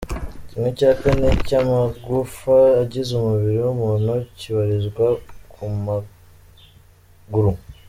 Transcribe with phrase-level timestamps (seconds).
[0.49, 5.05] Kimwe cya kane cy’amagufa agize umubiri w’umuntu kibarizwa
[5.53, 7.51] ku maguru.